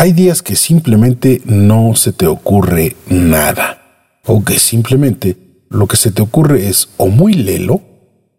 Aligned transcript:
Hay 0.00 0.14
días 0.14 0.40
que 0.40 0.56
simplemente 0.56 1.42
no 1.44 1.94
se 1.94 2.14
te 2.14 2.26
ocurre 2.26 2.96
nada. 3.10 3.82
O 4.24 4.42
que 4.42 4.58
simplemente 4.58 5.36
lo 5.68 5.88
que 5.88 5.98
se 5.98 6.10
te 6.10 6.22
ocurre 6.22 6.70
es 6.70 6.88
o 6.96 7.08
muy 7.08 7.34
lelo 7.34 7.82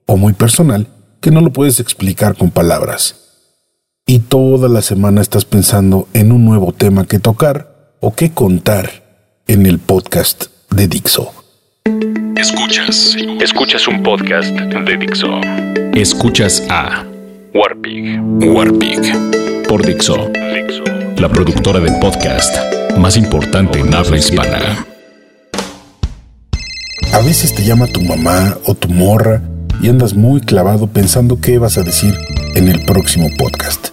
o 0.07 0.17
muy 0.17 0.33
personal 0.33 0.87
que 1.21 1.29
no 1.29 1.39
lo 1.39 1.53
puedes 1.53 1.79
explicar 1.79 2.35
con 2.35 2.49
palabras. 2.49 3.43
Y 4.07 4.21
toda 4.21 4.69
la 4.69 4.81
semana 4.81 5.21
estás 5.21 5.45
pensando 5.45 6.07
en 6.13 6.31
un 6.31 6.45
nuevo 6.45 6.71
tema 6.71 7.05
que 7.05 7.19
tocar 7.19 7.93
o 7.99 8.15
que 8.15 8.31
contar 8.31 9.43
en 9.45 9.67
el 9.67 9.77
podcast 9.77 10.45
de 10.71 10.87
Dixo. 10.87 11.31
Escuchas, 12.37 13.15
escuchas 13.39 13.87
un 13.87 14.01
podcast 14.01 14.49
de 14.49 14.97
Dixo. 14.97 15.29
Escuchas 15.93 16.63
a 16.71 17.05
Warpig, 17.53 18.19
Warpig 18.49 19.67
por 19.67 19.85
Dixo, 19.85 20.31
la 21.21 21.29
productora 21.29 21.79
de 21.79 21.91
podcast 21.99 22.51
más 22.97 23.15
importante 23.15 23.79
en 23.79 23.93
habla 23.93 24.17
hispana. 24.17 24.87
A 27.13 27.19
veces 27.19 27.53
te 27.53 27.63
llama 27.63 27.85
tu 27.85 28.01
mamá 28.01 28.57
o 28.65 28.73
tu 28.73 28.89
morra 28.89 29.39
y 29.83 29.89
andas 29.89 30.15
muy 30.15 30.41
clavado 30.41 30.87
pensando 30.87 31.39
qué 31.39 31.59
vas 31.59 31.77
a 31.77 31.83
decir 31.83 32.17
en 32.55 32.67
el 32.69 32.85
próximo 32.85 33.27
podcast. 33.37 33.89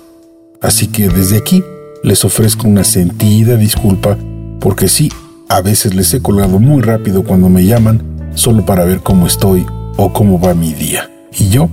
Así 0.62 0.86
que 0.86 1.10
desde 1.10 1.36
aquí 1.36 1.62
les 2.02 2.24
ofrezco 2.24 2.66
una 2.66 2.82
sentida 2.82 3.56
disculpa 3.56 4.16
porque 4.58 4.88
sí, 4.88 5.12
a 5.50 5.60
veces 5.60 5.94
les 5.94 6.14
he 6.14 6.22
colgado 6.22 6.58
muy 6.58 6.80
rápido 6.80 7.24
cuando 7.24 7.50
me 7.50 7.66
llaman 7.66 8.32
solo 8.36 8.64
para 8.64 8.86
ver 8.86 9.00
cómo 9.00 9.26
estoy 9.26 9.66
o 9.98 10.14
cómo 10.14 10.40
va 10.40 10.54
mi 10.54 10.72
día. 10.72 11.10
Y 11.38 11.50
yo 11.50 11.68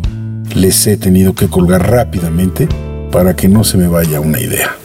les 0.53 0.85
he 0.85 0.97
tenido 0.97 1.33
que 1.33 1.47
colgar 1.47 1.89
rápidamente 1.89 2.67
para 3.09 3.37
que 3.37 3.47
no 3.47 3.63
se 3.63 3.77
me 3.77 3.87
vaya 3.87 4.19
una 4.19 4.41
idea. 4.41 4.75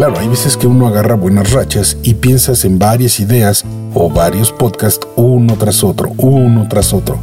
Claro, 0.00 0.18
hay 0.18 0.28
veces 0.28 0.56
que 0.56 0.66
uno 0.66 0.86
agarra 0.86 1.14
buenas 1.14 1.52
rachas 1.52 1.98
y 2.02 2.14
piensas 2.14 2.64
en 2.64 2.78
varias 2.78 3.20
ideas 3.20 3.66
o 3.92 4.08
varios 4.08 4.50
podcasts 4.50 5.06
uno 5.14 5.56
tras 5.58 5.84
otro, 5.84 6.12
uno 6.16 6.66
tras 6.70 6.94
otro. 6.94 7.18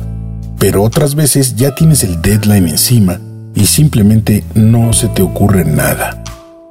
Pero 0.59 0.83
otras 0.83 1.15
veces 1.15 1.55
ya 1.55 1.73
tienes 1.73 2.03
el 2.03 2.21
deadline 2.21 2.67
encima 2.67 3.19
y 3.55 3.65
simplemente 3.65 4.43
no 4.53 4.93
se 4.93 5.07
te 5.07 5.23
ocurre 5.23 5.65
nada. 5.65 6.23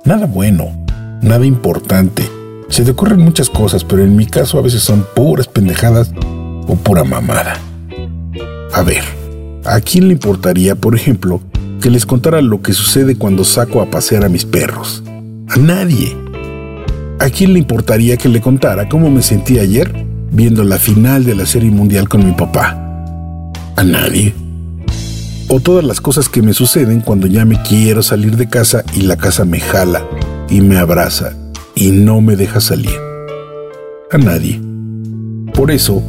Nada 0.04 0.26
bueno, 0.26 0.70
nada 1.22 1.44
importante. 1.44 2.22
Se 2.68 2.84
te 2.84 2.92
ocurren 2.92 3.18
muchas 3.18 3.50
cosas, 3.50 3.82
pero 3.82 4.04
en 4.04 4.14
mi 4.14 4.26
caso 4.26 4.60
a 4.60 4.62
veces 4.62 4.84
son 4.84 5.04
puras 5.12 5.48
pendejadas 5.48 6.12
o 6.68 6.76
pura 6.76 7.02
mamada. 7.02 7.58
A 8.72 8.82
ver, 8.84 9.02
¿a 9.64 9.80
quién 9.80 10.06
le 10.06 10.12
importaría, 10.12 10.76
por 10.76 10.94
ejemplo, 10.94 11.40
que 11.82 11.90
les 11.90 12.06
contara 12.06 12.40
lo 12.42 12.62
que 12.62 12.74
sucede 12.74 13.16
cuando 13.16 13.42
saco 13.42 13.80
a 13.80 13.90
pasear 13.90 14.24
a 14.24 14.28
mis 14.28 14.44
perros? 14.44 15.02
A 15.48 15.58
nadie. 15.58 16.16
¿A 17.20 17.30
quién 17.30 17.52
le 17.52 17.60
importaría 17.60 18.16
que 18.16 18.28
le 18.28 18.40
contara 18.40 18.88
cómo 18.88 19.10
me 19.10 19.22
sentí 19.22 19.60
ayer 19.60 20.04
viendo 20.32 20.64
la 20.64 20.76
final 20.76 21.24
de 21.24 21.36
la 21.36 21.46
Serie 21.46 21.70
Mundial 21.70 22.08
con 22.08 22.26
mi 22.26 22.32
papá? 22.32 22.76
A 23.76 23.84
nadie. 23.84 24.34
O 25.48 25.60
todas 25.60 25.84
las 25.84 26.00
cosas 26.00 26.28
que 26.28 26.42
me 26.42 26.52
suceden 26.52 27.00
cuando 27.00 27.28
ya 27.28 27.44
me 27.44 27.62
quiero 27.62 28.02
salir 28.02 28.36
de 28.36 28.48
casa 28.48 28.82
y 28.94 29.02
la 29.02 29.16
casa 29.16 29.44
me 29.44 29.60
jala 29.60 30.04
y 30.50 30.60
me 30.60 30.78
abraza 30.78 31.32
y 31.76 31.92
no 31.92 32.20
me 32.20 32.34
deja 32.34 32.60
salir. 32.60 32.98
A 34.10 34.18
nadie. 34.18 34.60
Por 35.54 35.70
eso, 35.70 36.02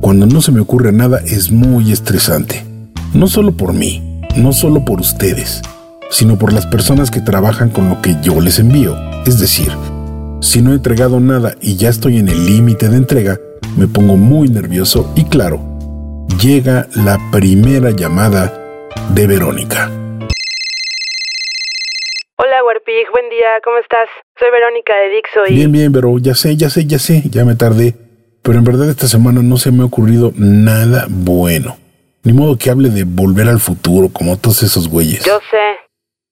cuando 0.00 0.26
no 0.26 0.40
se 0.40 0.50
me 0.50 0.60
ocurre 0.60 0.92
nada 0.92 1.20
es 1.26 1.50
muy 1.50 1.92
estresante. 1.92 2.64
No 3.12 3.26
solo 3.26 3.52
por 3.52 3.74
mí, 3.74 4.22
no 4.36 4.54
solo 4.54 4.86
por 4.86 4.98
ustedes, 5.00 5.60
sino 6.10 6.38
por 6.38 6.52
las 6.52 6.66
personas 6.66 7.10
que 7.10 7.20
trabajan 7.20 7.70
con 7.70 7.88
lo 7.88 8.00
que 8.02 8.16
yo 8.22 8.40
les 8.40 8.58
envío. 8.58 8.96
Es 9.26 9.38
decir, 9.38 9.70
si 10.40 10.62
no 10.62 10.72
he 10.72 10.76
entregado 10.76 11.20
nada 11.20 11.54
y 11.60 11.76
ya 11.76 11.88
estoy 11.88 12.18
en 12.18 12.28
el 12.28 12.46
límite 12.46 12.88
de 12.88 12.96
entrega, 12.96 13.38
me 13.76 13.86
pongo 13.86 14.16
muy 14.16 14.48
nervioso 14.48 15.12
y 15.16 15.24
claro, 15.24 15.60
llega 16.40 16.86
la 16.94 17.18
primera 17.32 17.90
llamada 17.90 18.52
de 19.10 19.26
Verónica. 19.26 19.90
Hola, 22.36 22.64
Warpig, 22.64 23.10
buen 23.12 23.28
día, 23.30 23.60
¿cómo 23.64 23.78
estás? 23.78 24.08
Soy 24.38 24.48
Verónica 24.50 24.94
de 24.94 25.08
Dixo 25.10 25.46
y... 25.48 25.54
Bien, 25.56 25.72
bien, 25.72 25.92
pero 25.92 26.18
ya 26.18 26.34
sé, 26.34 26.56
ya 26.56 26.70
sé, 26.70 26.86
ya 26.86 26.98
sé, 26.98 27.24
ya 27.30 27.44
me 27.44 27.56
tardé. 27.56 27.94
Pero 28.42 28.58
en 28.58 28.64
verdad 28.64 28.88
esta 28.88 29.08
semana 29.08 29.42
no 29.42 29.56
se 29.56 29.70
me 29.72 29.82
ha 29.82 29.86
ocurrido 29.86 30.32
nada 30.36 31.06
bueno. 31.08 31.76
Ni 32.22 32.32
modo 32.32 32.56
que 32.56 32.70
hable 32.70 32.90
de 32.90 33.04
volver 33.04 33.48
al 33.48 33.60
futuro 33.60 34.08
como 34.10 34.36
todos 34.36 34.62
esos 34.62 34.88
güeyes. 34.88 35.24
Yo 35.24 35.40
sé. 35.50 35.77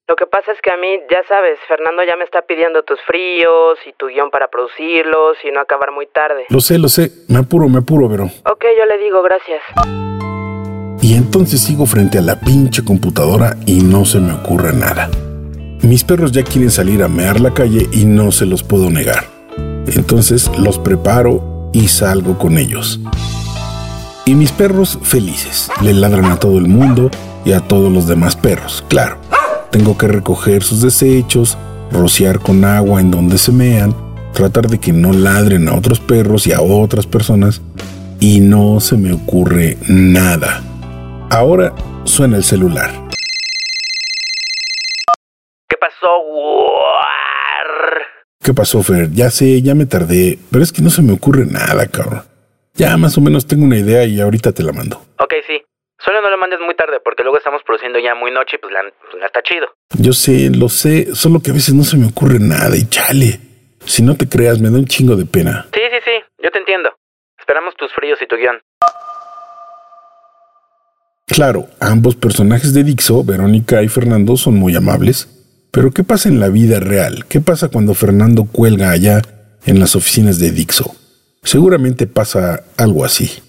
Lo 0.08 0.14
que 0.14 0.24
pasa 0.26 0.52
es 0.52 0.60
que 0.62 0.70
a 0.70 0.76
mí, 0.76 1.00
ya 1.10 1.24
sabes, 1.26 1.58
Fernando 1.66 2.04
ya 2.04 2.14
me 2.16 2.22
está 2.22 2.42
pidiendo 2.42 2.84
tus 2.84 3.00
fríos 3.08 3.76
y 3.88 3.92
tu 3.94 4.06
guion 4.06 4.30
para 4.30 4.46
producirlos 4.46 5.36
y 5.42 5.50
no 5.50 5.58
acabar 5.58 5.90
muy 5.90 6.06
tarde. 6.06 6.44
Lo 6.48 6.60
sé, 6.60 6.78
lo 6.78 6.88
sé. 6.88 7.10
Me 7.26 7.40
apuro, 7.40 7.68
me 7.68 7.78
apuro, 7.78 8.08
pero... 8.08 8.26
Ok, 8.44 8.64
yo 8.78 8.86
le 8.86 8.98
digo 8.98 9.20
gracias. 9.22 9.62
Y 11.02 11.16
entonces 11.16 11.60
sigo 11.60 11.86
frente 11.86 12.18
a 12.18 12.22
la 12.22 12.38
pinche 12.38 12.84
computadora 12.84 13.56
y 13.66 13.82
no 13.82 14.04
se 14.04 14.20
me 14.20 14.32
ocurre 14.32 14.72
nada. 14.72 15.10
Mis 15.82 16.04
perros 16.04 16.30
ya 16.30 16.44
quieren 16.44 16.70
salir 16.70 17.02
a 17.02 17.08
mear 17.08 17.40
la 17.40 17.52
calle 17.52 17.88
y 17.90 18.04
no 18.04 18.30
se 18.30 18.46
los 18.46 18.62
puedo 18.62 18.90
negar. 18.90 19.24
Entonces 19.88 20.48
los 20.56 20.78
preparo 20.78 21.70
y 21.72 21.88
salgo 21.88 22.38
con 22.38 22.58
ellos. 22.58 23.00
Y 24.24 24.36
mis 24.36 24.52
perros 24.52 25.00
felices. 25.02 25.68
Le 25.82 25.92
ladran 25.92 26.26
a 26.26 26.38
todo 26.38 26.58
el 26.58 26.68
mundo 26.68 27.10
y 27.44 27.54
a 27.54 27.60
todos 27.60 27.92
los 27.92 28.06
demás 28.06 28.36
perros, 28.36 28.84
claro. 28.88 29.25
Tengo 29.70 29.98
que 29.98 30.08
recoger 30.08 30.62
sus 30.62 30.82
desechos, 30.82 31.58
rociar 31.90 32.40
con 32.40 32.64
agua 32.64 33.00
en 33.00 33.10
donde 33.10 33.38
se 33.38 33.52
mean, 33.52 33.94
tratar 34.32 34.68
de 34.68 34.78
que 34.78 34.92
no 34.92 35.12
ladren 35.12 35.68
a 35.68 35.74
otros 35.74 36.00
perros 36.00 36.46
y 36.46 36.52
a 36.52 36.60
otras 36.60 37.06
personas. 37.06 37.62
Y 38.20 38.40
no 38.40 38.80
se 38.80 38.96
me 38.96 39.12
ocurre 39.12 39.76
nada. 39.88 40.62
Ahora 41.30 41.74
suena 42.04 42.36
el 42.36 42.44
celular. 42.44 42.90
¿Qué 45.68 45.76
pasó, 45.78 46.06
War? 46.32 48.02
¿Qué 48.42 48.54
pasó, 48.54 48.82
Fer? 48.82 49.10
Ya 49.10 49.30
sé, 49.30 49.60
ya 49.60 49.74
me 49.74 49.86
tardé, 49.86 50.38
pero 50.50 50.62
es 50.62 50.72
que 50.72 50.80
no 50.80 50.90
se 50.90 51.02
me 51.02 51.12
ocurre 51.12 51.44
nada, 51.46 51.86
cabrón. 51.88 52.22
Ya 52.74 52.96
más 52.96 53.18
o 53.18 53.20
menos 53.20 53.46
tengo 53.46 53.64
una 53.64 53.78
idea 53.78 54.04
y 54.04 54.20
ahorita 54.20 54.52
te 54.52 54.62
la 54.62 54.72
mando. 54.72 54.98
Ok, 55.18 55.34
sí. 55.46 55.62
Solo 56.06 56.22
no 56.22 56.30
lo 56.30 56.38
mandes 56.38 56.60
muy 56.60 56.76
tarde 56.76 57.00
porque 57.02 57.24
luego 57.24 57.36
estamos 57.36 57.62
produciendo 57.64 57.98
ya 57.98 58.14
muy 58.14 58.30
noche 58.30 58.56
y 58.56 58.58
pues 58.60 58.72
la, 58.72 58.82
pues 59.10 59.20
la 59.20 59.26
está 59.26 59.42
chido. 59.42 59.66
Yo 59.98 60.12
sé, 60.12 60.50
lo 60.54 60.68
sé, 60.68 61.12
solo 61.16 61.40
que 61.40 61.50
a 61.50 61.54
veces 61.54 61.74
no 61.74 61.82
se 61.82 61.96
me 61.96 62.06
ocurre 62.06 62.38
nada 62.38 62.76
y 62.76 62.88
chale. 62.88 63.40
Si 63.84 64.04
no 64.04 64.16
te 64.16 64.28
creas, 64.28 64.60
me 64.60 64.70
da 64.70 64.78
un 64.78 64.86
chingo 64.86 65.16
de 65.16 65.26
pena. 65.26 65.66
Sí, 65.74 65.80
sí, 65.90 65.98
sí, 66.04 66.24
yo 66.44 66.50
te 66.52 66.60
entiendo. 66.60 66.90
Esperamos 67.40 67.74
tus 67.74 67.92
fríos 67.92 68.20
y 68.22 68.26
tu 68.28 68.36
guion. 68.36 68.60
Claro, 71.26 71.66
ambos 71.80 72.14
personajes 72.14 72.72
de 72.72 72.84
Dixo, 72.84 73.24
Verónica 73.24 73.82
y 73.82 73.88
Fernando, 73.88 74.36
son 74.36 74.54
muy 74.54 74.76
amables. 74.76 75.28
Pero 75.72 75.90
¿qué 75.90 76.04
pasa 76.04 76.28
en 76.28 76.38
la 76.38 76.48
vida 76.48 76.78
real? 76.78 77.24
¿Qué 77.28 77.40
pasa 77.40 77.68
cuando 77.68 77.94
Fernando 77.94 78.44
cuelga 78.44 78.90
allá 78.90 79.22
en 79.64 79.80
las 79.80 79.96
oficinas 79.96 80.38
de 80.38 80.52
Dixo? 80.52 80.94
Seguramente 81.42 82.06
pasa 82.06 82.62
algo 82.76 83.04
así. 83.04 83.42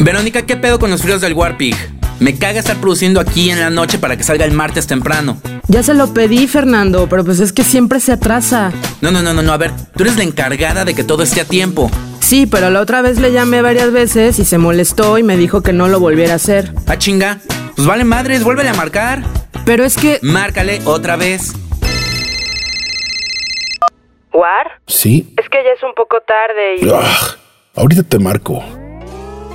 Verónica, 0.00 0.46
¿qué 0.46 0.56
pedo 0.56 0.78
con 0.78 0.90
los 0.90 1.02
fríos 1.02 1.20
del 1.20 1.34
Warpig? 1.34 1.76
Me 2.20 2.38
caga 2.38 2.58
estar 2.58 2.78
produciendo 2.78 3.20
aquí 3.20 3.50
en 3.50 3.60
la 3.60 3.68
noche 3.68 3.98
para 3.98 4.16
que 4.16 4.22
salga 4.22 4.46
el 4.46 4.52
martes 4.52 4.86
temprano. 4.86 5.36
Ya 5.68 5.82
se 5.82 5.92
lo 5.92 6.14
pedí, 6.14 6.48
Fernando, 6.48 7.06
pero 7.06 7.22
pues 7.22 7.38
es 7.38 7.52
que 7.52 7.64
siempre 7.64 8.00
se 8.00 8.12
atrasa. 8.12 8.72
No, 9.02 9.10
no, 9.10 9.20
no, 9.20 9.34
no, 9.34 9.42
no, 9.42 9.52
a 9.52 9.58
ver, 9.58 9.72
tú 9.94 10.04
eres 10.04 10.16
la 10.16 10.22
encargada 10.24 10.86
de 10.86 10.94
que 10.94 11.04
todo 11.04 11.22
esté 11.22 11.42
a 11.42 11.44
tiempo. 11.44 11.90
Sí, 12.20 12.46
pero 12.46 12.70
la 12.70 12.80
otra 12.80 13.02
vez 13.02 13.20
le 13.20 13.30
llamé 13.30 13.60
varias 13.60 13.92
veces 13.92 14.38
y 14.38 14.46
se 14.46 14.56
molestó 14.56 15.18
y 15.18 15.22
me 15.22 15.36
dijo 15.36 15.62
que 15.62 15.74
no 15.74 15.86
lo 15.88 16.00
volviera 16.00 16.32
a 16.32 16.36
hacer. 16.36 16.72
Ah, 16.86 16.96
chinga. 16.96 17.38
Pues 17.76 17.86
vale 17.86 18.04
madres, 18.04 18.42
vuélvele 18.42 18.70
a 18.70 18.74
marcar. 18.74 19.22
Pero 19.66 19.84
es 19.84 19.98
que... 19.98 20.18
Márcale 20.22 20.80
otra 20.86 21.16
vez. 21.16 21.52
¿War? 24.32 24.80
¿Sí? 24.86 25.34
Es 25.36 25.46
que 25.50 25.58
ya 25.62 25.72
es 25.76 25.82
un 25.82 25.92
poco 25.94 26.16
tarde 26.26 26.76
y... 26.80 26.88
Ah, 26.90 27.36
ahorita 27.76 28.02
te 28.02 28.18
marco. 28.18 28.64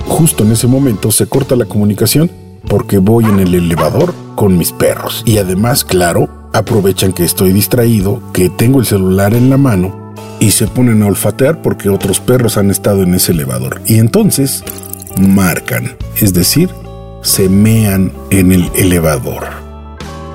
Justo 0.06 0.44
en 0.44 0.52
ese 0.52 0.66
momento 0.66 1.10
se 1.10 1.26
corta 1.26 1.56
la 1.56 1.66
comunicación 1.66 2.30
porque 2.68 2.98
voy 2.98 3.24
en 3.24 3.40
el 3.40 3.54
elevador 3.54 4.14
con 4.34 4.56
mis 4.56 4.72
perros. 4.72 5.22
Y 5.26 5.38
además, 5.38 5.84
claro, 5.84 6.28
aprovechan 6.52 7.12
que 7.12 7.24
estoy 7.24 7.52
distraído, 7.52 8.20
que 8.32 8.48
tengo 8.48 8.80
el 8.80 8.86
celular 8.86 9.34
en 9.34 9.50
la 9.50 9.56
mano 9.56 10.14
y 10.40 10.50
se 10.50 10.66
ponen 10.66 11.02
a 11.02 11.06
olfatear 11.06 11.62
porque 11.62 11.88
otros 11.88 12.20
perros 12.20 12.56
han 12.56 12.70
estado 12.70 13.02
en 13.02 13.14
ese 13.14 13.32
elevador. 13.32 13.80
Y 13.86 13.98
entonces 13.98 14.64
marcan, 15.18 15.96
es 16.20 16.34
decir, 16.34 16.70
se 17.22 17.48
mean 17.48 18.12
en 18.30 18.52
el 18.52 18.70
elevador. 18.76 19.44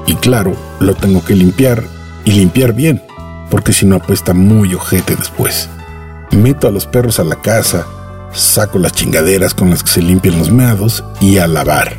Y 0.06 0.15
claro, 0.15 0.53
lo 0.79 0.95
tengo 0.95 1.24
que 1.24 1.35
limpiar 1.35 1.83
y 2.25 2.31
limpiar 2.31 2.74
bien, 2.74 3.01
porque 3.50 3.74
si 3.74 3.85
no 3.85 3.95
apesta 3.95 4.33
muy 4.33 4.74
ojete 4.74 5.15
después. 5.15 5.69
Meto 6.31 6.67
a 6.67 6.71
los 6.71 6.85
perros 6.85 7.19
a 7.19 7.24
la 7.24 7.41
casa, 7.41 7.85
saco 8.33 8.79
las 8.79 8.93
chingaderas 8.93 9.53
con 9.53 9.69
las 9.69 9.83
que 9.83 9.91
se 9.91 10.01
limpian 10.01 10.37
los 10.37 10.51
meados 10.51 11.03
y 11.19 11.37
a 11.37 11.47
lavar. 11.47 11.97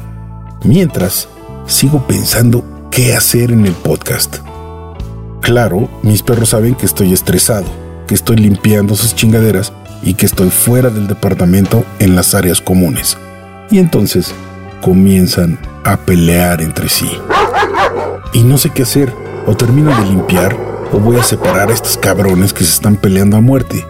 Mientras, 0.65 1.29
sigo 1.67 2.07
pensando 2.07 2.65
qué 2.91 3.15
hacer 3.15 3.53
en 3.53 3.67
el 3.67 3.73
podcast. 3.73 4.39
Claro, 5.41 5.89
mis 6.03 6.23
perros 6.23 6.51
saben 6.51 6.75
que 6.75 6.87
estoy 6.87 7.13
estresado, 7.13 7.67
que 8.07 8.15
estoy 8.15 8.37
limpiando 8.37 8.95
sus 8.95 9.15
chingaderas 9.15 9.73
y 10.03 10.15
que 10.15 10.27
estoy 10.27 10.51
fuera 10.51 10.89
del 10.91 11.07
departamento 11.07 11.85
en 11.99 12.17
las 12.17 12.35
áreas 12.35 12.61
comunes. 12.61 13.17
Y 13.71 13.79
entonces 13.79 14.35
comienzan 14.81 15.59
a 15.85 15.97
pelear 15.97 16.61
entre 16.61 16.89
sí. 16.89 17.11
Y 18.33 18.43
no 18.43 18.57
sé 18.57 18.71
qué 18.71 18.83
hacer, 18.83 19.13
o 19.47 19.57
termino 19.57 19.97
de 19.99 20.07
limpiar, 20.07 20.57
o 20.93 20.99
voy 20.99 21.17
a 21.17 21.23
separar 21.23 21.71
a 21.71 21.75
estos 21.75 21.97
cabrones 21.99 22.53
que 22.53 22.65
se 22.65 22.73
están 22.73 22.97
peleando 22.97 23.37
a 23.37 23.41
muerte. 23.41 23.85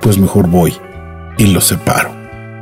Pues 0.00 0.18
mejor 0.18 0.48
voy 0.48 0.78
y 1.38 1.46
los 1.46 1.64
separo. 1.64 2.14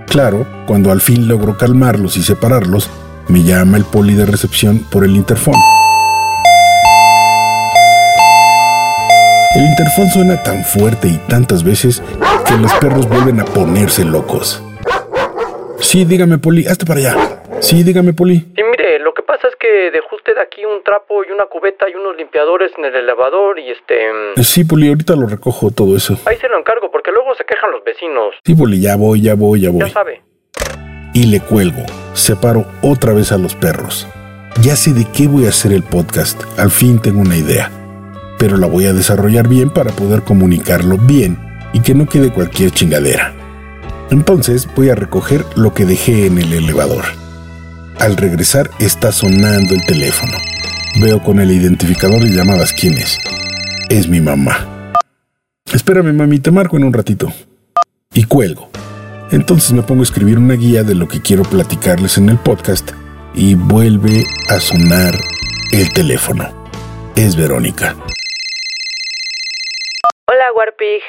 Claro, 0.07 0.47
cuando 0.67 0.93
al 0.93 1.01
fin 1.01 1.29
logro 1.29 1.57
calmarlos 1.57 2.17
y 2.17 2.23
separarlos, 2.23 2.91
me 3.29 3.43
llama 3.43 3.77
el 3.77 3.85
poli 3.85 4.15
de 4.15 4.27
recepción 4.27 4.79
por 4.91 5.05
el 5.05 5.17
interfón. 5.17 5.55
El 9.55 9.65
interfón 9.67 10.09
suena 10.09 10.43
tan 10.43 10.65
fuerte 10.65 11.09
y 11.09 11.17
tantas 11.29 11.63
veces 11.63 12.03
que 12.47 12.57
los 12.57 12.73
perros 12.75 13.07
vuelven 13.09 13.41
a 13.41 13.45
ponerse 13.45 14.05
locos. 14.05 14.63
Sí, 15.79 16.05
dígame, 16.07 16.39
Poli, 16.39 16.67
hazte 16.67 16.87
para 16.87 17.01
allá. 17.01 17.17
Sí, 17.61 17.83
dígame, 17.83 18.15
Poli. 18.15 18.47
Mire, 18.57 18.82
lo 18.82 18.82
que 19.63 19.91
dejó 19.93 20.17
usted 20.17 20.37
aquí 20.39 20.65
un 20.65 20.83
trapo 20.83 21.23
y 21.25 21.31
una 21.31 21.45
cubeta 21.45 21.89
y 21.89 21.95
unos 21.95 22.17
limpiadores 22.17 22.73
en 22.77 22.85
el 22.85 22.97
elevador 22.97 23.61
y 23.61 23.71
este... 23.71 23.95
Eh, 24.11 24.43
Sí, 24.43 24.65
Poli, 24.65 24.89
ahorita 24.89 25.15
lo 25.15 25.29
recojo 25.29 25.71
todo 25.71 25.97
eso. 25.97 26.19
Ahí 26.27 26.37
se 26.39 26.49
lo 26.49 26.59
encargo 26.59 26.91
porque 26.91 27.13
luego 27.13 27.33
se 27.37 27.45
quejan 27.45 27.71
los 27.71 27.85
vecinos. 27.85 28.35
Sí, 28.45 28.57
Poli, 28.57 28.81
ya 28.81 28.97
voy, 28.97 29.23
ya 29.23 29.37
voy, 29.37 29.61
ya 29.61 29.71
Ya 29.71 29.73
voy. 29.85 29.91
sabe. 29.91 30.21
Y 31.15 31.27
le 31.27 31.39
cuelgo. 31.41 31.83
Separo 32.15 32.65
otra 32.83 33.13
vez 33.13 33.31
a 33.31 33.39
los 33.39 33.55
perros. 33.55 34.09
Ya 34.61 34.75
sé 34.75 34.93
de 34.93 35.07
qué 35.17 35.29
voy 35.29 35.47
a 35.47 35.51
hacer 35.51 35.73
el 35.73 35.85
podcast. 35.85 36.43
Al 36.59 36.71
fin 36.71 37.01
tengo 37.01 37.21
una 37.21 37.37
idea. 37.37 37.71
Pero 38.39 38.57
la 38.57 38.67
voy 38.67 38.87
a 38.87 38.93
desarrollar 38.93 39.47
bien 39.49 39.71
para 39.71 39.93
poder 39.93 40.23
comunicarlo 40.23 40.97
bien 40.99 41.39
y 41.73 41.81
que 41.81 41.95
no 41.95 42.09
quede 42.09 42.33
cualquier 42.33 42.73
chingadera. 42.73 43.33
Entonces 44.11 44.69
voy 44.75 44.91
a 44.91 44.95
recoger 44.97 45.45
lo 45.57 45.73
que 45.73 45.85
dejé 45.85 46.27
en 46.27 46.39
el 46.39 46.53
elevador. 46.53 47.05
Al 48.03 48.17
regresar 48.17 48.69
está 48.81 49.13
sonando 49.13 49.75
el 49.75 49.87
teléfono. 49.87 50.33
Veo 51.01 51.23
con 51.23 51.39
el 51.39 51.53
identificador 51.53 52.19
de 52.19 52.31
llamadas 52.31 52.73
quién 52.73 52.95
es. 52.95 53.17
Es 53.91 54.09
mi 54.09 54.21
mamá. 54.21 54.93
Espérame, 55.73 56.13
mami, 56.13 56.41
te 56.41 56.51
marco 56.51 56.77
en 56.77 56.83
un 56.83 56.93
ratito. 56.93 57.29
Y 58.13 58.25
cuelgo. 58.25 58.69
Entonces 59.31 59.71
me 59.71 59.83
pongo 59.83 60.01
a 60.01 60.03
escribir 60.03 60.39
una 60.39 60.55
guía 60.55 60.83
de 60.83 60.97
lo 60.97 61.07
que 61.07 61.23
quiero 61.23 61.45
platicarles 61.45 62.19
en 62.19 62.29
el 62.29 62.39
podcast 62.39 62.91
y 63.35 63.55
vuelve 63.55 64.25
a 64.49 64.59
sonar 64.59 65.15
el 65.71 65.93
teléfono. 65.93 66.67
Es 67.15 67.37
Verónica. 67.37 67.95
Hola, 70.27 70.53
Warpig. 70.57 71.03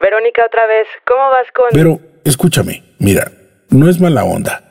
Verónica 0.00 0.46
otra 0.46 0.66
vez. 0.66 0.86
¿Cómo 1.06 1.28
vas 1.28 1.46
con...? 1.54 1.66
Pero 1.72 2.00
escúchame, 2.24 2.84
mira, 2.98 3.32
no 3.68 3.90
es 3.90 4.00
mala 4.00 4.24
onda, 4.24 4.67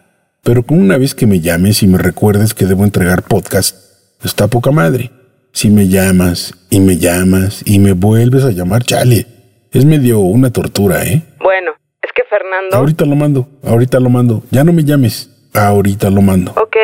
pero 0.48 0.64
con 0.64 0.80
una 0.80 0.98
vez 0.98 1.14
que 1.14 1.28
me 1.28 1.42
llames 1.42 1.84
y 1.84 1.88
me 1.88 1.98
recuerdes 1.98 2.54
que 2.54 2.66
debo 2.66 2.86
entregar 2.86 3.22
podcast, 3.22 3.76
está 4.24 4.48
poca 4.48 4.72
madre. 4.72 5.12
Si 5.52 5.70
me 5.70 5.90
llamas 5.90 6.54
y 6.70 6.80
me 6.80 6.96
llamas 6.96 7.64
y 7.66 7.80
me 7.80 7.92
vuelves 7.92 8.46
a 8.46 8.52
llamar, 8.52 8.84
chale, 8.84 9.28
es 9.74 9.84
medio 9.84 10.20
una 10.20 10.54
tortura, 10.54 11.04
¿eh? 11.04 11.22
Bueno, 11.44 11.74
es 12.02 12.12
que 12.16 12.24
Fernando... 12.30 12.78
Ahorita 12.78 13.04
lo 13.04 13.18
mando, 13.18 13.50
ahorita 13.62 14.00
lo 14.00 14.10
mando. 14.10 14.42
Ya 14.50 14.64
no 14.64 14.72
me 14.72 14.86
llames, 14.86 15.30
ahorita 15.54 16.10
lo 16.12 16.22
mando. 16.22 16.52
Ok. 16.52 16.78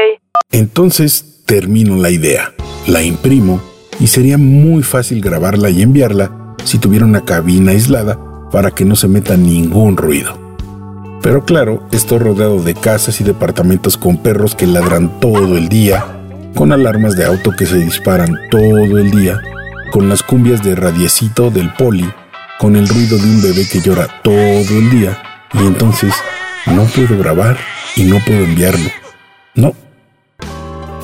Entonces 0.52 1.46
termino 1.46 1.96
la 1.96 2.10
idea, 2.10 2.54
la 2.86 3.02
imprimo 3.02 3.62
y 3.98 4.08
sería 4.08 4.38
muy 4.38 4.84
fácil 4.84 5.22
grabarla 5.22 5.70
y 5.70 5.84
enviarla 5.84 6.58
si 6.66 6.80
tuviera 6.80 7.06
una 7.06 7.24
cabina 7.24 7.72
aislada 7.72 8.20
para 8.52 8.72
que 8.72 8.84
no 8.84 8.98
se 8.98 9.08
meta 9.08 9.38
ningún 9.38 9.96
ruido. 9.96 10.43
Pero 11.24 11.46
claro, 11.46 11.82
estoy 11.92 12.20
rodeado 12.20 12.62
de 12.62 12.76
casas 12.76 13.22
y 13.22 13.24
departamentos 13.24 13.98
con 13.98 14.18
perros 14.18 14.56
que 14.56 14.68
ladran 14.68 15.22
todo 15.22 15.58
el 15.58 15.70
día, 15.70 16.06
con 16.54 16.74
alarmas 16.74 17.16
de 17.16 17.24
auto 17.24 17.52
que 17.58 17.66
se 17.66 17.78
disparan 17.78 18.38
todo 18.52 18.98
el 19.00 19.10
día, 19.10 19.42
con 19.92 20.10
las 20.10 20.22
cumbias 20.22 20.62
de 20.62 20.76
radiecito 20.76 21.50
del 21.50 21.74
poli, 21.74 22.12
con 22.60 22.76
el 22.76 22.90
ruido 22.90 23.18
de 23.18 23.24
un 23.24 23.42
bebé 23.42 23.66
que 23.68 23.80
llora 23.80 24.08
todo 24.22 24.78
el 24.78 24.90
día, 24.92 25.18
y 25.54 25.66
entonces 25.66 26.14
no 26.66 26.84
puedo 26.84 27.18
grabar 27.18 27.58
y 27.96 28.04
no 28.04 28.20
puedo 28.26 28.44
enviarlo. 28.44 28.90
No, 29.56 29.74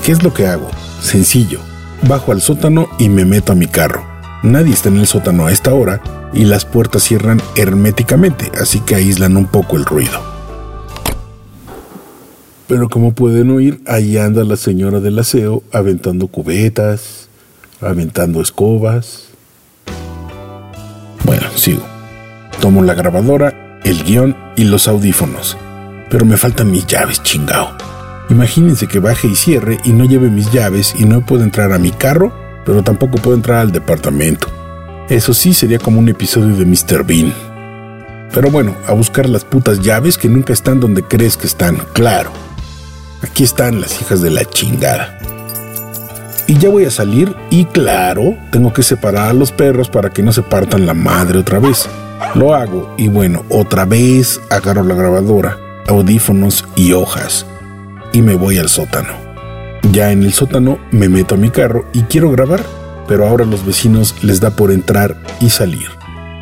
¿Qué 0.04 0.12
es 0.12 0.22
lo 0.22 0.34
que 0.34 0.46
hago? 0.46 0.70
Sencillo. 1.00 1.60
Bajo 2.08 2.32
al 2.32 2.40
sótano 2.40 2.88
y 2.98 3.08
me 3.08 3.24
meto 3.24 3.52
a 3.52 3.54
mi 3.54 3.66
carro. 3.66 4.09
Nadie 4.42 4.72
está 4.72 4.88
en 4.88 4.96
el 4.96 5.06
sótano 5.06 5.46
a 5.46 5.52
esta 5.52 5.74
hora 5.74 6.00
y 6.32 6.44
las 6.44 6.64
puertas 6.64 7.02
cierran 7.02 7.42
herméticamente, 7.56 8.50
así 8.60 8.80
que 8.80 8.94
aíslan 8.94 9.36
un 9.36 9.46
poco 9.46 9.76
el 9.76 9.84
ruido. 9.84 10.20
Pero 12.66 12.88
como 12.88 13.12
pueden 13.12 13.50
oír, 13.50 13.82
ahí 13.86 14.16
anda 14.16 14.44
la 14.44 14.56
señora 14.56 15.00
del 15.00 15.18
aseo 15.18 15.62
aventando 15.72 16.28
cubetas, 16.28 17.28
aventando 17.80 18.40
escobas. 18.40 19.24
Bueno, 21.24 21.48
sigo. 21.56 21.82
Tomo 22.60 22.82
la 22.82 22.94
grabadora, 22.94 23.80
el 23.84 24.04
guion 24.04 24.36
y 24.56 24.64
los 24.64 24.88
audífonos. 24.88 25.56
Pero 26.10 26.24
me 26.24 26.36
faltan 26.36 26.70
mis 26.70 26.86
llaves, 26.86 27.22
chingao. 27.22 27.72
Imagínense 28.30 28.86
que 28.86 29.00
baje 29.00 29.26
y 29.26 29.34
cierre 29.34 29.78
y 29.84 29.92
no 29.92 30.04
lleve 30.04 30.30
mis 30.30 30.52
llaves 30.52 30.94
y 30.96 31.04
no 31.04 31.26
puedo 31.26 31.42
entrar 31.42 31.72
a 31.72 31.78
mi 31.78 31.90
carro, 31.90 32.32
pero 32.64 32.82
tampoco 32.82 33.18
puedo 33.18 33.36
entrar 33.36 33.58
al 33.58 33.72
departamento. 33.72 34.48
Eso 35.08 35.34
sí 35.34 35.54
sería 35.54 35.78
como 35.78 35.98
un 35.98 36.08
episodio 36.08 36.56
de 36.56 36.64
Mr. 36.64 37.04
Bean. 37.04 37.34
Pero 38.32 38.50
bueno, 38.50 38.76
a 38.86 38.92
buscar 38.92 39.28
las 39.28 39.44
putas 39.44 39.80
llaves 39.80 40.16
que 40.16 40.28
nunca 40.28 40.52
están 40.52 40.78
donde 40.78 41.02
crees 41.02 41.36
que 41.36 41.46
están, 41.46 41.78
claro. 41.92 42.30
Aquí 43.22 43.42
están 43.42 43.80
las 43.80 44.00
hijas 44.00 44.22
de 44.22 44.30
la 44.30 44.44
chingada. 44.44 45.18
Y 46.46 46.58
ya 46.58 46.68
voy 46.68 46.84
a 46.84 46.90
salir 46.90 47.34
y 47.50 47.64
claro, 47.64 48.36
tengo 48.50 48.72
que 48.72 48.82
separar 48.82 49.30
a 49.30 49.32
los 49.32 49.52
perros 49.52 49.88
para 49.88 50.10
que 50.10 50.22
no 50.22 50.32
se 50.32 50.42
partan 50.42 50.86
la 50.86 50.94
madre 50.94 51.38
otra 51.38 51.58
vez. 51.58 51.88
Lo 52.34 52.54
hago 52.54 52.94
y 52.98 53.08
bueno, 53.08 53.44
otra 53.48 53.84
vez 53.84 54.40
agarro 54.50 54.84
la 54.84 54.94
grabadora, 54.94 55.58
audífonos 55.86 56.64
y 56.76 56.92
hojas 56.92 57.46
y 58.12 58.22
me 58.22 58.34
voy 58.34 58.58
al 58.58 58.68
sótano. 58.68 59.29
Ya 59.92 60.12
en 60.12 60.22
el 60.22 60.32
sótano 60.32 60.78
me 60.90 61.08
meto 61.08 61.34
a 61.34 61.38
mi 61.38 61.50
carro 61.50 61.86
y 61.92 62.02
quiero 62.02 62.30
grabar, 62.30 62.64
pero 63.08 63.26
ahora 63.26 63.44
los 63.44 63.64
vecinos 63.64 64.14
les 64.22 64.40
da 64.40 64.50
por 64.50 64.70
entrar 64.70 65.16
y 65.40 65.50
salir. 65.50 65.88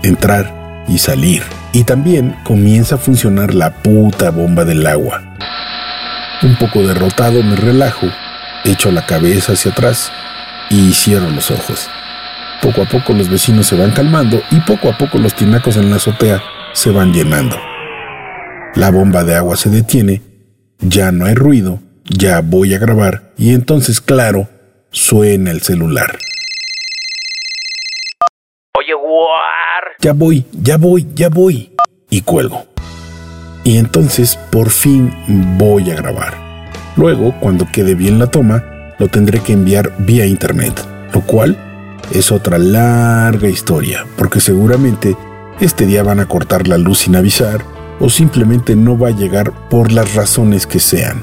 Entrar 0.02 0.84
y 0.88 0.98
salir. 0.98 1.42
Y 1.72 1.84
también 1.84 2.36
comienza 2.44 2.96
a 2.96 2.98
funcionar 2.98 3.54
la 3.54 3.82
puta 3.82 4.30
bomba 4.30 4.64
del 4.64 4.86
agua. 4.86 5.22
Un 6.42 6.56
poco 6.56 6.86
derrotado 6.86 7.42
me 7.42 7.56
relajo, 7.56 8.06
echo 8.64 8.90
la 8.90 9.06
cabeza 9.06 9.52
hacia 9.52 9.72
atrás 9.72 10.12
y 10.70 10.92
cierro 10.92 11.30
los 11.30 11.50
ojos. 11.50 11.88
Poco 12.62 12.82
a 12.82 12.86
poco 12.86 13.12
los 13.12 13.30
vecinos 13.30 13.66
se 13.66 13.76
van 13.76 13.92
calmando 13.92 14.42
y 14.50 14.60
poco 14.60 14.90
a 14.90 14.98
poco 14.98 15.18
los 15.18 15.34
tinacos 15.34 15.76
en 15.76 15.90
la 15.90 15.96
azotea 15.96 16.42
se 16.72 16.90
van 16.90 17.12
llenando. 17.12 17.56
La 18.74 18.90
bomba 18.90 19.24
de 19.24 19.36
agua 19.36 19.56
se 19.56 19.70
detiene 19.70 20.22
ya 20.80 21.10
no 21.10 21.24
hay 21.24 21.34
ruido, 21.34 21.80
ya 22.04 22.40
voy 22.40 22.72
a 22.72 22.78
grabar 22.78 23.27
y 23.38 23.54
entonces, 23.54 24.00
claro, 24.00 24.48
suena 24.90 25.52
el 25.52 25.62
celular. 25.62 26.18
Oye, 28.76 28.94
War. 28.94 29.84
Ya 30.00 30.12
voy, 30.12 30.44
ya 30.52 30.76
voy, 30.76 31.06
ya 31.14 31.28
voy. 31.28 31.72
Y 32.10 32.22
cuelgo. 32.22 32.66
Y 33.62 33.76
entonces, 33.76 34.36
por 34.50 34.70
fin, 34.70 35.12
voy 35.56 35.90
a 35.90 35.94
grabar. 35.94 36.34
Luego, 36.96 37.34
cuando 37.38 37.66
quede 37.70 37.94
bien 37.94 38.18
la 38.18 38.26
toma, 38.26 38.94
lo 38.98 39.06
tendré 39.06 39.40
que 39.40 39.52
enviar 39.52 39.94
vía 39.98 40.26
internet, 40.26 40.74
lo 41.14 41.20
cual 41.20 41.56
es 42.12 42.32
otra 42.32 42.58
larga 42.58 43.48
historia, 43.48 44.04
porque 44.16 44.40
seguramente 44.40 45.16
este 45.60 45.86
día 45.86 46.02
van 46.02 46.18
a 46.18 46.26
cortar 46.26 46.66
la 46.66 46.78
luz 46.78 47.00
sin 47.00 47.14
avisar 47.14 47.62
o 48.00 48.10
simplemente 48.10 48.74
no 48.74 48.98
va 48.98 49.08
a 49.08 49.16
llegar 49.16 49.68
por 49.68 49.92
las 49.92 50.14
razones 50.14 50.66
que 50.66 50.80
sean. 50.80 51.22